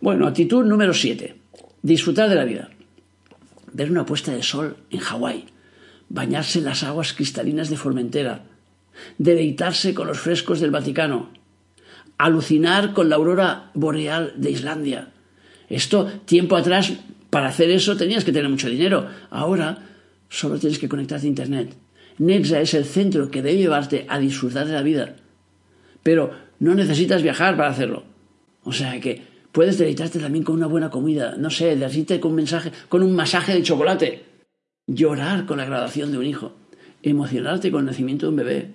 [0.00, 1.34] Bueno, actitud número 7.
[1.82, 2.70] Disfrutar de la vida.
[3.72, 5.46] Ver una puesta de sol en Hawái,
[6.08, 8.44] bañarse en las aguas cristalinas de Formentera,
[9.18, 11.30] deleitarse con los frescos del Vaticano,
[12.18, 15.12] alucinar con la aurora boreal de Islandia.
[15.68, 16.92] Esto, tiempo atrás,
[17.30, 19.08] para hacer eso tenías que tener mucho dinero.
[19.30, 19.78] Ahora
[20.28, 21.74] solo tienes que conectarte a Internet.
[22.18, 25.16] Nexa es el centro que debe llevarte a disfrutar de la vida.
[26.02, 28.04] Pero no necesitas viajar para hacerlo.
[28.64, 32.36] O sea que puedes deleitarte también con una buena comida, no sé, decirte con un
[32.36, 34.24] mensaje, con un masaje de chocolate,
[34.86, 36.52] llorar con la graduación de un hijo,
[37.02, 38.70] emocionarte con el nacimiento de un bebé,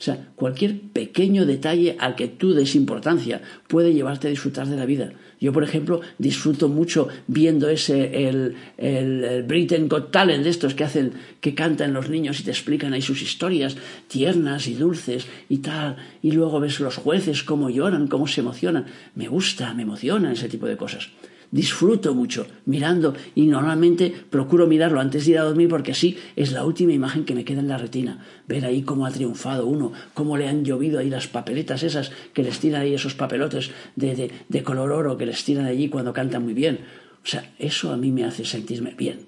[0.00, 4.76] o sea, cualquier pequeño detalle al que tú des importancia puede llevarte a disfrutar de
[4.76, 5.12] la vida.
[5.38, 10.84] Yo, por ejemplo, disfruto mucho viendo ese, el, el, Britain Got Talent, de estos que
[10.84, 13.76] hacen, que cantan los niños y te explican ahí sus historias
[14.08, 15.96] tiernas y dulces y tal.
[16.22, 18.86] Y luego ves los jueces cómo lloran, cómo se emocionan.
[19.14, 21.10] Me gusta, me emociona ese tipo de cosas
[21.50, 26.52] disfruto mucho mirando y normalmente procuro mirarlo antes de ir a dormir porque así es
[26.52, 28.24] la última imagen que me queda en la retina.
[28.46, 32.42] Ver ahí cómo ha triunfado uno, cómo le han llovido ahí las papeletas esas que
[32.42, 36.44] les tiran ahí esos papelotes de, de, color oro que les tiran allí cuando cantan
[36.44, 36.80] muy bien.
[37.22, 39.26] O sea, eso a mí me hace sentirme bien.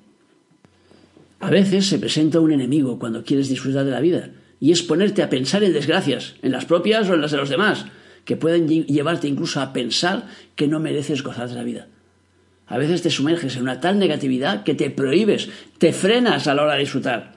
[1.40, 4.30] A veces se presenta un enemigo cuando quieres disfrutar de la vida
[4.60, 7.48] y es ponerte a pensar en desgracias, en las propias o en las de los
[7.48, 7.86] demás,
[8.24, 11.88] que pueden llevarte incluso a pensar que no mereces gozar de la vida.
[12.72, 16.62] A veces te sumerges en una tal negatividad que te prohíbes, te frenas a la
[16.62, 17.34] hora de disfrutar.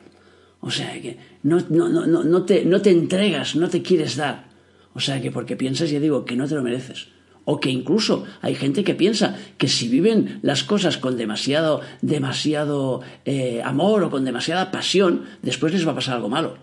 [0.61, 4.45] O sea que no, no, no, no, te, no te entregas, no te quieres dar.
[4.93, 7.09] O sea que porque piensas, ya digo, que no te lo mereces.
[7.43, 13.01] O que incluso hay gente que piensa que si viven las cosas con demasiado, demasiado
[13.25, 16.53] eh, amor o con demasiada pasión, después les va a pasar algo malo.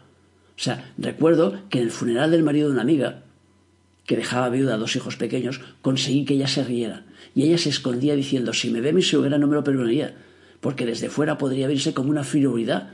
[0.57, 3.25] O sea, recuerdo que en el funeral del marido de una amiga,
[4.07, 7.05] que dejaba viuda a dos hijos pequeños, conseguí que ella se riera.
[7.35, 10.15] Y ella se escondía diciendo, si me ve mi suegra no me lo perdonaría,
[10.61, 12.91] porque desde fuera podría verse como una frivolidad.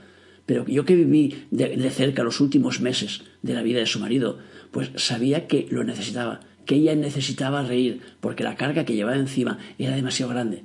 [0.47, 4.01] Pero yo que viví de, de cerca los últimos meses de la vida de su
[4.01, 4.38] marido,
[4.71, 9.59] pues sabía que lo necesitaba, que ella necesitaba reír, porque la carga que llevaba encima
[9.79, 10.64] era demasiado grande.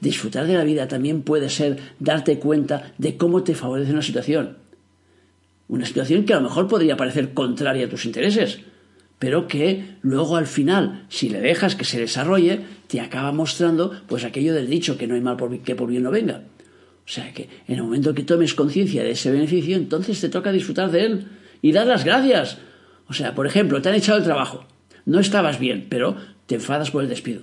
[0.00, 4.56] Disfrutar de la vida también puede ser darte cuenta de cómo te favorece una situación.
[5.68, 8.60] Una situación que a lo mejor podría parecer contraria a tus intereses,
[9.22, 12.58] pero que luego al final, si le dejas que se desarrolle,
[12.88, 16.02] te acaba mostrando pues aquello del dicho que no hay mal por, que por bien
[16.02, 16.42] no venga.
[17.06, 20.50] O sea que en el momento que tomes conciencia de ese beneficio, entonces te toca
[20.50, 21.26] disfrutar de él
[21.62, 22.58] y dar las gracias.
[23.06, 24.66] O sea, por ejemplo, te han echado el trabajo,
[25.06, 27.42] no estabas bien, pero te enfadas por el despido.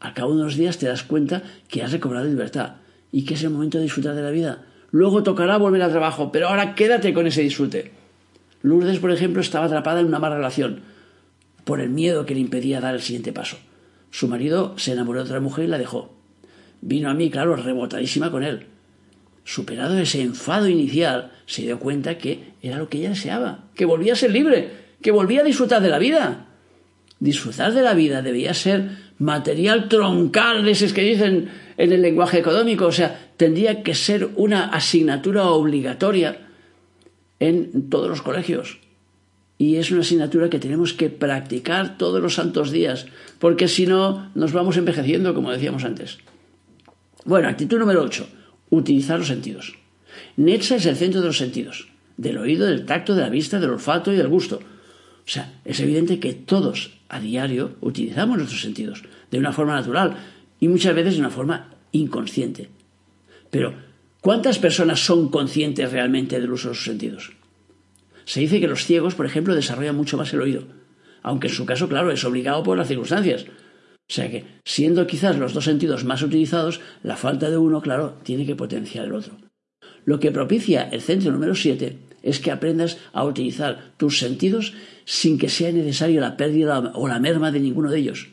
[0.00, 2.78] Al cabo de unos días te das cuenta que has recobrado libertad
[3.12, 4.64] y que es el momento de disfrutar de la vida.
[4.90, 7.92] Luego tocará volver al trabajo, pero ahora quédate con ese disfrute.
[8.62, 10.90] Lourdes, por ejemplo, estaba atrapada en una mala relación
[11.70, 13.56] por el miedo que le impedía dar el siguiente paso.
[14.10, 16.12] Su marido se enamoró de otra mujer y la dejó.
[16.80, 18.66] Vino a mí, claro, rebotadísima con él.
[19.44, 24.14] Superado ese enfado inicial, se dio cuenta que era lo que ella deseaba, que volvía
[24.14, 24.68] a ser libre,
[25.00, 26.48] que volvía a disfrutar de la vida.
[27.20, 32.40] Disfrutar de la vida debía ser material troncal de esos que dicen en el lenguaje
[32.40, 36.48] económico, o sea, tendría que ser una asignatura obligatoria
[37.38, 38.80] en todos los colegios
[39.60, 43.04] y es una asignatura que tenemos que practicar todos los santos días,
[43.38, 46.16] porque si no nos vamos envejeciendo, como decíamos antes.
[47.26, 48.26] Bueno, actitud número 8,
[48.70, 49.74] utilizar los sentidos.
[50.38, 53.72] Netza es el centro de los sentidos, del oído, del tacto, de la vista, del
[53.72, 54.56] olfato y del gusto.
[54.56, 60.16] O sea, es evidente que todos a diario utilizamos nuestros sentidos de una forma natural
[60.58, 62.70] y muchas veces de una forma inconsciente.
[63.50, 63.74] Pero,
[64.22, 67.32] ¿cuántas personas son conscientes realmente del uso de sus sentidos?
[68.30, 70.62] Se dice que los ciegos, por ejemplo, desarrollan mucho más el oído,
[71.20, 73.44] aunque en su caso, claro, es obligado por las circunstancias.
[73.48, 78.20] O sea que, siendo quizás los dos sentidos más utilizados, la falta de uno, claro,
[78.22, 79.36] tiene que potenciar el otro.
[80.04, 85.36] Lo que propicia el centro número 7 es que aprendas a utilizar tus sentidos sin
[85.36, 88.28] que sea necesario la pérdida o la merma de ninguno de ellos.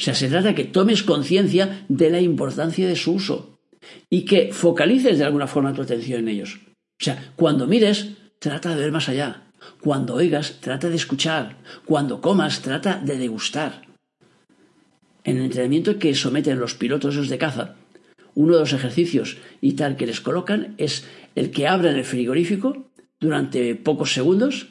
[0.00, 3.60] O sea, se trata que tomes conciencia de la importancia de su uso
[4.10, 6.58] y que focalices de alguna forma tu atención en ellos.
[7.00, 9.44] O sea, cuando mires, trata de ver más allá.
[9.80, 11.56] Cuando oigas, trata de escuchar.
[11.84, 13.82] Cuando comas, trata de degustar.
[15.22, 17.76] En el entrenamiento que someten los pilotos de caza,
[18.34, 22.90] uno de los ejercicios y tal que les colocan es el que abran el frigorífico
[23.20, 24.70] durante pocos segundos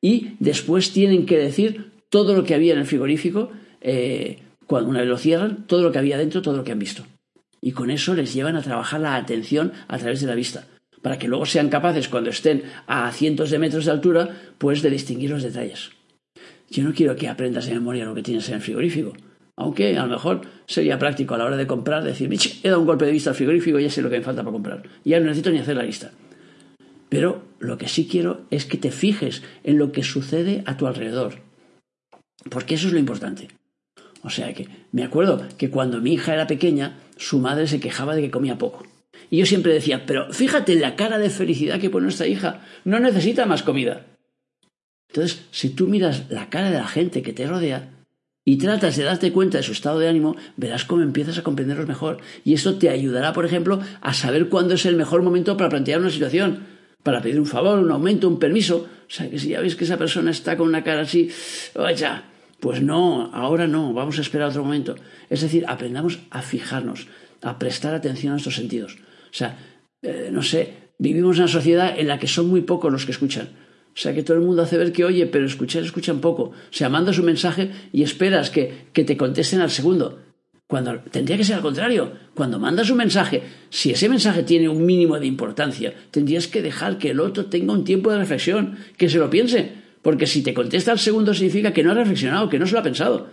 [0.00, 5.00] y después tienen que decir todo lo que había en el frigorífico, eh, cuando una
[5.00, 7.06] vez lo cierran, todo lo que había dentro, todo lo que han visto.
[7.60, 10.66] Y con eso les llevan a trabajar la atención a través de la vista
[11.04, 14.88] para que luego sean capaces, cuando estén a cientos de metros de altura, pues de
[14.88, 15.90] distinguir los detalles.
[16.70, 19.12] Yo no quiero que aprendas de memoria lo que tienes en el frigorífico,
[19.54, 22.86] aunque a lo mejor sería práctico a la hora de comprar decir, he dado un
[22.86, 24.82] golpe de vista al frigorífico y ya sé lo que me falta para comprar.
[25.04, 26.10] Ya no necesito ni hacer la lista.
[27.10, 30.86] Pero lo que sí quiero es que te fijes en lo que sucede a tu
[30.86, 31.34] alrededor.
[32.48, 33.48] Porque eso es lo importante.
[34.22, 38.14] O sea que me acuerdo que cuando mi hija era pequeña, su madre se quejaba
[38.14, 38.86] de que comía poco.
[39.30, 42.98] Y yo siempre decía, pero fíjate la cara de felicidad que pone nuestra hija, no
[43.00, 44.06] necesita más comida.
[45.08, 47.90] Entonces, si tú miras la cara de la gente que te rodea
[48.44, 51.86] y tratas de darte cuenta de su estado de ánimo, verás cómo empiezas a comprenderlos
[51.86, 52.18] mejor.
[52.44, 56.00] Y eso te ayudará, por ejemplo, a saber cuándo es el mejor momento para plantear
[56.00, 56.66] una situación,
[57.02, 58.88] para pedir un favor, un aumento, un permiso.
[59.06, 61.30] O sea, que si ya ves que esa persona está con una cara así,
[61.74, 62.24] vaya,
[62.60, 64.96] pues no, ahora no, vamos a esperar otro momento.
[65.30, 67.06] Es decir, aprendamos a fijarnos,
[67.44, 68.96] a prestar atención a nuestros sentidos.
[68.96, 69.56] O sea,
[70.02, 73.12] eh, no sé, vivimos en una sociedad en la que son muy pocos los que
[73.12, 73.48] escuchan.
[73.94, 76.42] O sea, que todo el mundo hace ver que oye, pero escuchar escuchan poco.
[76.42, 80.18] O sea, mandas un mensaje y esperas que, que te contesten al segundo.
[80.66, 82.12] Cuando tendría que ser al contrario.
[82.34, 86.98] Cuando mandas un mensaje, si ese mensaje tiene un mínimo de importancia, tendrías que dejar
[86.98, 89.72] que el otro tenga un tiempo de reflexión, que se lo piense.
[90.02, 92.80] Porque si te contesta al segundo significa que no ha reflexionado, que no se lo
[92.80, 93.28] ha pensado.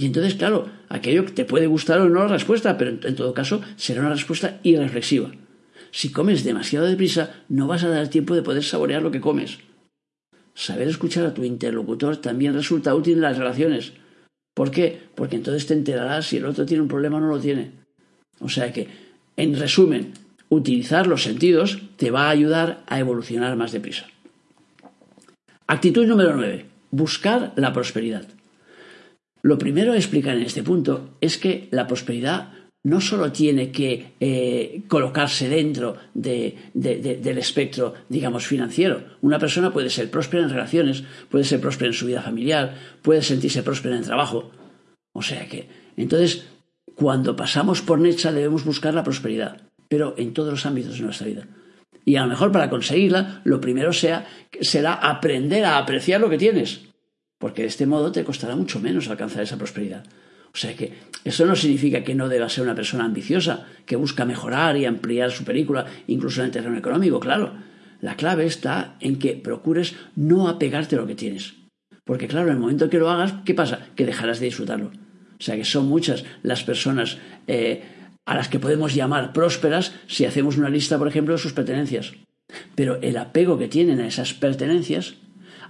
[0.00, 3.60] Y entonces, claro, aquello te puede gustar o no la respuesta, pero en todo caso
[3.76, 5.30] será una respuesta irreflexiva.
[5.90, 9.58] Si comes demasiado deprisa, no vas a dar tiempo de poder saborear lo que comes.
[10.54, 13.92] Saber escuchar a tu interlocutor también resulta útil en las relaciones.
[14.54, 15.02] ¿Por qué?
[15.14, 17.72] Porque entonces te enterarás si el otro tiene un problema o no lo tiene.
[18.38, 18.88] O sea que,
[19.36, 20.14] en resumen,
[20.48, 24.06] utilizar los sentidos te va a ayudar a evolucionar más deprisa.
[25.66, 26.64] Actitud número 9.
[26.90, 28.39] Buscar la prosperidad.
[29.42, 34.14] Lo primero a explicar en este punto es que la prosperidad no solo tiene que
[34.20, 39.04] eh, colocarse dentro del espectro, digamos, financiero.
[39.20, 43.22] Una persona puede ser próspera en relaciones, puede ser próspera en su vida familiar, puede
[43.22, 44.50] sentirse próspera en el trabajo.
[45.12, 46.46] O sea que, entonces,
[46.94, 51.26] cuando pasamos por Necha debemos buscar la prosperidad, pero en todos los ámbitos de nuestra
[51.26, 51.46] vida.
[52.06, 54.26] Y a lo mejor para conseguirla, lo primero sea,
[54.62, 56.89] será aprender a apreciar lo que tienes,
[57.40, 60.04] porque de este modo te costará mucho menos alcanzar esa prosperidad.
[60.52, 60.92] O sea que
[61.24, 65.30] eso no significa que no deba ser una persona ambiciosa, que busca mejorar y ampliar
[65.30, 67.54] su película, incluso en el terreno económico, claro.
[68.02, 71.54] La clave está en que procures no apegarte a lo que tienes.
[72.04, 73.88] Porque claro, en el momento que lo hagas, ¿qué pasa?
[73.96, 74.88] Que dejarás de disfrutarlo.
[75.38, 77.82] O sea que son muchas las personas eh,
[78.26, 82.12] a las que podemos llamar prósperas si hacemos una lista, por ejemplo, de sus pertenencias.
[82.74, 85.14] Pero el apego que tienen a esas pertenencias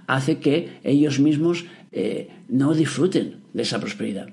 [0.07, 4.29] hace que ellos mismos eh, no disfruten de esa prosperidad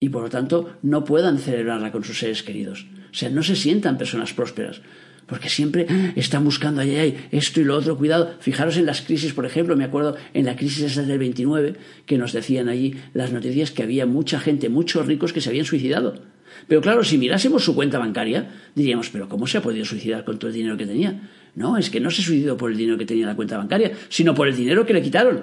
[0.00, 2.86] y por lo tanto no puedan celebrarla con sus seres queridos.
[3.10, 4.82] O sea, no se sientan personas prósperas,
[5.26, 8.34] porque siempre están buscando ay, esto y lo otro, cuidado.
[8.40, 12.32] Fijaros en las crisis, por ejemplo, me acuerdo en la crisis del 29, que nos
[12.32, 16.22] decían allí las noticias que había mucha gente, muchos ricos que se habían suicidado.
[16.68, 20.38] Pero claro, si mirásemos su cuenta bancaria, diríamos, pero ¿cómo se ha podido suicidar con
[20.38, 21.28] todo el dinero que tenía?
[21.56, 23.92] No, es que no se suicidó por el dinero que tenía en la cuenta bancaria,
[24.08, 25.42] sino por el dinero que le quitaron.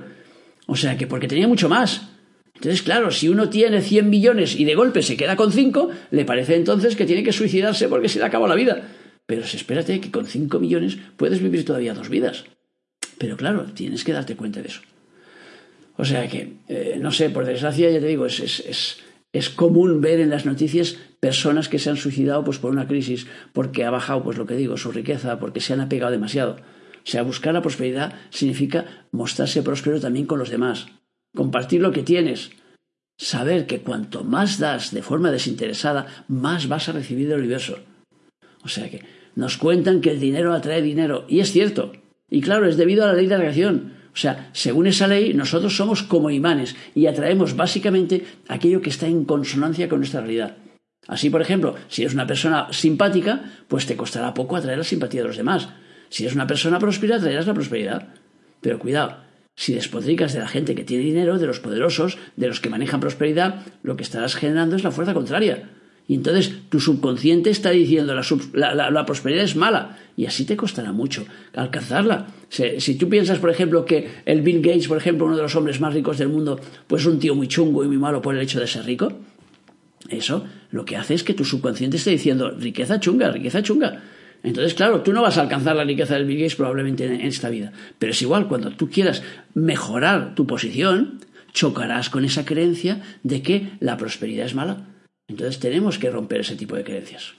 [0.67, 2.10] O sea que porque tenía mucho más.
[2.56, 6.23] Entonces, claro, si uno tiene 100 millones y de golpe se queda con 5, le
[6.23, 8.84] parece entonces que tiene que suicidarse porque se le acabó la vida.
[9.26, 12.45] Pero espérate que con 5 millones puedes vivir todavía dos vidas.
[13.17, 14.82] Pero claro, tienes que darte cuenta de eso.
[15.97, 18.97] O sea que, eh, no sé, por desgracia, ya te digo, es,
[19.50, 23.84] común ver en las noticias personas que se han suicidado pues, por una crisis, porque
[23.84, 26.58] ha bajado, pues lo que digo, su riqueza, porque se han apegado demasiado.
[26.98, 30.88] O sea, buscar la prosperidad significa mostrarse próspero también con los demás
[31.36, 32.52] compartir lo que tienes,
[33.17, 37.80] saber que cuanto más das de forma desinteresada, más vas a recibir del universo.
[38.63, 39.04] O sea que
[39.36, 41.91] nos cuentan que el dinero atrae dinero, y es cierto.
[42.30, 43.93] Y claro, es debido a la ley de atracción.
[44.13, 49.08] O sea, según esa ley, nosotros somos como imanes y atraemos básicamente aquello que está
[49.08, 50.58] en consonancia con nuestra realidad.
[51.08, 55.21] Así, por ejemplo, si eres una persona simpática, pues te costará poco atraer la simpatía
[55.21, 55.69] de los demás.
[56.10, 58.13] Si eres una persona próspera, atraerás la prosperidad.
[58.62, 59.17] Pero cuidado,
[59.56, 62.99] si despotricas de la gente que tiene dinero, de los poderosos, de los que manejan
[62.99, 65.69] prosperidad, lo que estarás generando es la fuerza contraria.
[66.08, 68.13] Y entonces tu subconsciente está diciendo
[68.54, 71.25] la, la, prosperidad es mala y así te costará mucho
[71.56, 72.27] alcanzarla.
[72.49, 75.56] Si, si, tú piensas, por ejemplo, que el Bill Gates, por ejemplo, uno de los
[75.56, 78.35] hombres más ricos del mundo, pues es un tío muy chungo y muy malo por
[78.35, 79.13] el hecho de ser rico,
[80.10, 84.01] eso lo que hace es que tu subconsciente esté diciendo riqueza chunga, riqueza chunga.
[84.43, 87.49] Entonces, claro, tú no vas a alcanzar la riqueza del Bill Gates probablemente en, esta
[87.49, 87.71] vida.
[87.97, 89.23] Pero es igual, cuando tú quieras
[89.54, 91.19] mejorar tu posición,
[91.54, 94.85] chocarás con esa creencia de que la prosperidad es mala.
[95.28, 97.34] Entonces tenemos que romper ese tipo de creencias.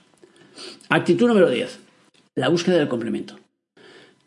[0.89, 1.79] Actitud número 10.
[2.35, 3.39] la búsqueda del complemento.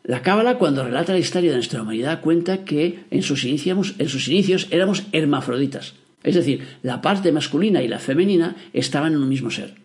[0.03, 4.09] La Cábala, cuando relata la historia de nuestra humanidad, cuenta que en sus, inicios, en
[4.09, 5.93] sus inicios éramos hermafroditas.
[6.23, 9.75] Es decir, la parte masculina y la femenina estaban en un mismo ser.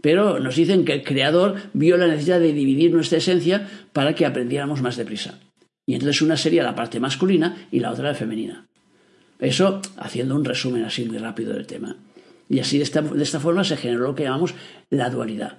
[0.00, 4.26] Pero nos dicen que el Creador vio la necesidad de dividir nuestra esencia para que
[4.26, 5.38] aprendiéramos más deprisa.
[5.86, 8.66] Y entonces una sería la parte masculina y la otra la femenina.
[9.38, 11.96] Eso haciendo un resumen así muy rápido del tema.
[12.48, 14.54] Y así de esta, de esta forma se generó lo que llamamos
[14.90, 15.58] la dualidad.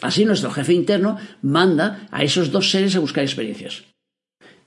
[0.00, 3.84] Así nuestro jefe interno manda a esos dos seres a buscar experiencias.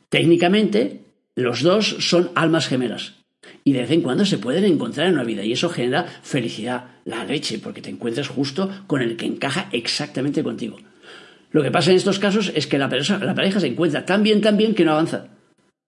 [0.10, 1.06] Técnicamente,
[1.36, 3.14] los dos son almas gemelas,
[3.64, 6.86] y de vez en cuando se pueden encontrar en una vida y eso genera felicidad,
[7.06, 10.78] la leche, porque te encuentras justo con el que encaja exactamente contigo.
[11.52, 14.42] Lo que pasa en estos casos es que la, la pareja se encuentra tan bien,
[14.42, 15.28] tan bien que no avanza.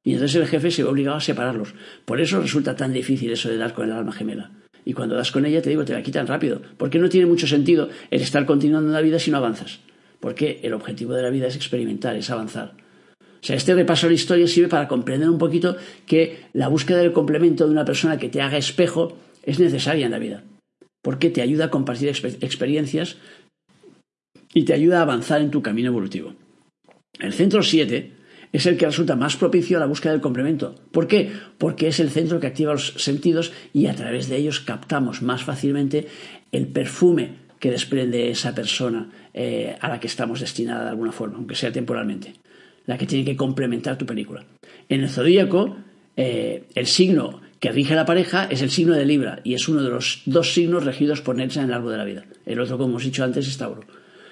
[0.03, 1.73] Y entonces el jefe se ve obligado a separarlos.
[2.05, 4.51] Por eso resulta tan difícil eso de dar con el alma gemela.
[4.85, 6.61] Y cuando das con ella, te digo, te la quitan rápido.
[6.77, 9.79] Porque no tiene mucho sentido el estar continuando en la vida si no avanzas.
[10.19, 12.73] Porque el objetivo de la vida es experimentar, es avanzar.
[13.43, 15.75] O sea, este repaso de la historia sirve para comprender un poquito
[16.05, 20.13] que la búsqueda del complemento de una persona que te haga espejo es necesaria en
[20.13, 20.43] la vida,
[21.01, 23.17] porque te ayuda a compartir experiencias
[24.53, 26.35] y te ayuda a avanzar en tu camino evolutivo.
[27.19, 28.13] El centro 7
[28.53, 30.75] es el que resulta más propicio a la búsqueda del complemento.
[30.91, 31.31] ¿Por qué?
[31.57, 35.43] Porque es el centro que activa los sentidos y a través de ellos captamos más
[35.43, 36.07] fácilmente
[36.51, 41.37] el perfume que desprende esa persona eh, a la que estamos destinada de alguna forma,
[41.37, 42.33] aunque sea temporalmente
[42.85, 44.45] la que tiene que complementar tu película.
[44.89, 45.77] En el zodíaco,
[46.15, 49.81] eh, el signo que rige la pareja es el signo de Libra y es uno
[49.81, 52.25] de los dos signos regidos por Netza en el árbol de la vida.
[52.45, 53.85] El otro, como hemos dicho antes, es Tauro.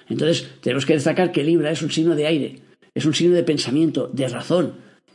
[0.09, 2.59] Entonces, tenemos que destacar que Libra es un signo de aire,
[2.93, 4.73] es un signo de pensamiento, de razón.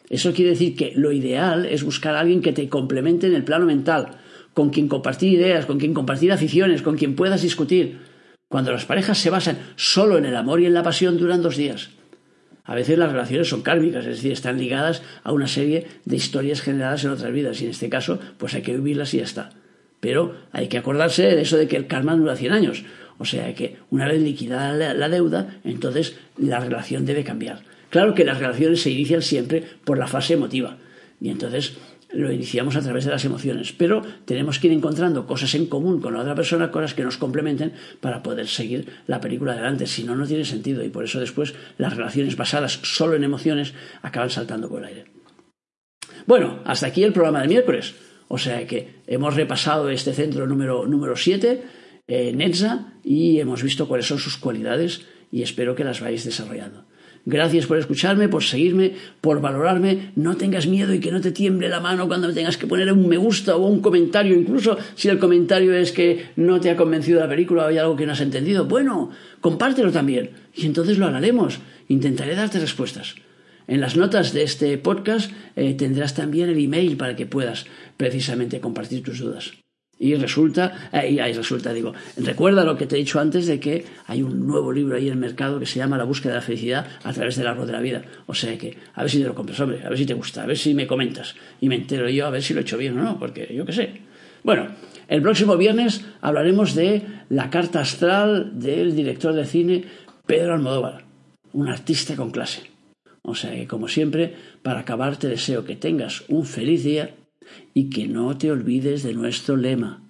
[0.09, 3.45] Eso quiere decir que lo ideal es buscar a alguien que te complemente en el
[3.45, 4.19] plano mental,
[4.55, 7.99] con quien compartir ideas, con quien compartir aficiones, con quien puedas discutir.
[8.49, 11.57] Cuando las parejas se basan solo en el amor y en la pasión, duran dos
[11.57, 11.91] días.
[12.65, 16.61] A veces las relaciones son kármicas, es decir, están ligadas a una serie de historias
[16.61, 19.51] generadas en otras vidas y en este caso pues hay que vivirlas y ya está.
[20.01, 22.85] Pero hay que acordarse de eso de que el karma dura 100 años.
[23.19, 27.63] O sea que una vez liquidada la deuda, entonces la relación debe cambiar.
[27.91, 30.77] Claro que las relaciones se inician siempre por la fase emotiva.
[31.21, 31.77] Y entonces
[32.13, 36.01] lo iniciamos a través de las emociones, pero tenemos que ir encontrando cosas en común
[36.01, 39.87] con la otra persona, cosas que nos complementen para poder seguir la película adelante.
[39.87, 43.75] Si no, no tiene sentido y por eso después las relaciones basadas solo en emociones
[44.03, 45.05] acaban saltando por el aire.
[46.27, 47.95] Bueno, hasta aquí el programa del miércoles.
[48.29, 51.63] O sea que hemos repasado este centro número, número 7,
[52.09, 55.03] eh, Netza, y hemos visto cuáles son sus cualidades
[55.33, 56.85] y espero que las vais desarrollando.
[57.29, 60.13] Gracias por escucharme, por seguirme, por valorarme.
[60.15, 63.09] No tengas miedo y que no te tiemble la mano cuando tengas que poner un
[63.09, 67.19] me gusta o un comentario, incluso si el comentario es que no te ha convencido
[67.19, 68.67] la película o hay algo que no has entendido.
[68.67, 71.59] Bueno, compártelo también y entonces lo hablaremos.
[71.89, 73.17] Intentaré darte respuestas.
[73.67, 78.61] En las notas de este podcast eh, tendrás también el email para que puedas precisamente
[78.61, 79.66] compartir tus dudas.
[79.99, 83.59] Y resulta, eh, y ahí resulta, digo, recuerda lo que te he dicho antes de
[83.59, 86.39] que hay un nuevo libro ahí en el mercado que se llama La búsqueda de
[86.41, 88.03] la felicidad a través del árbol de la vida.
[88.27, 90.43] O sea que, a ver si te lo compras, hombre, a ver si te gusta,
[90.43, 92.77] a ver si me comentas y me entero yo a ver si lo he hecho
[92.77, 94.01] bien o no, porque yo qué sé.
[94.43, 94.69] Bueno,
[95.09, 99.85] el próximo viernes hablaremos de la carta astral del director de cine
[100.27, 101.05] Pedro Almodóvar,
[101.53, 102.63] un artista con clase.
[103.23, 107.15] O sea que, como siempre, para acabar te deseo que tengas un feliz día
[107.75, 110.03] y que no te olvides de nuestro lema.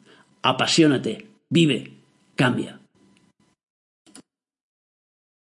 [0.42, 1.92] Apasionate, vive,
[2.34, 2.80] cambia.